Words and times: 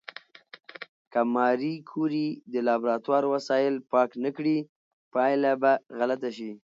که 1.11 1.21
ماري 1.35 1.73
کوري 1.89 2.27
د 2.53 2.55
لابراتوار 2.67 3.23
وسایل 3.33 3.75
پاک 3.91 4.09
نه 4.23 4.29
کړي، 4.37 4.57
پایله 5.13 5.51
به 5.61 5.71
غلطه 5.97 6.29
شي. 6.37 6.51